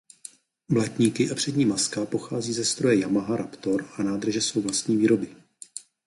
[0.71, 5.35] Blatníky a přední maska pochází ze stroje Yamaha Raptor a nádrže jsou vlastní výroby.